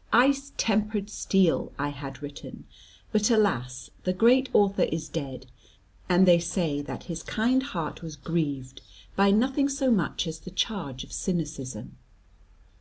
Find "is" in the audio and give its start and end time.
4.82-5.08